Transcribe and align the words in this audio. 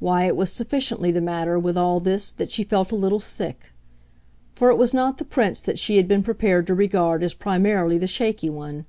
why, 0.00 0.24
it 0.24 0.34
was 0.34 0.50
sufficiently 0.50 1.12
the 1.12 1.20
matter, 1.20 1.56
with 1.56 1.78
all 1.78 2.00
this, 2.00 2.32
that 2.32 2.50
she 2.50 2.64
felt 2.64 2.90
a 2.90 2.96
little 2.96 3.20
sick. 3.20 3.72
For 4.52 4.70
it 4.70 4.76
was 4.76 4.92
not 4.92 5.18
the 5.18 5.24
Prince 5.24 5.60
that 5.60 5.78
she 5.78 5.98
had 5.98 6.08
been 6.08 6.24
prepared 6.24 6.66
to 6.66 6.74
regard 6.74 7.22
as 7.22 7.32
primarily 7.32 7.96
the 7.96 8.08
shaky 8.08 8.50
one. 8.50 8.86